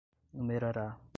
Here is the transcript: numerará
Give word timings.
numerará 0.33 0.99